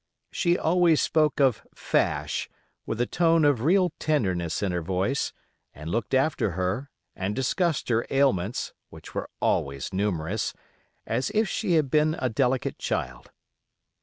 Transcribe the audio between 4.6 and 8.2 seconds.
in her voice, and looked after her, and discussed her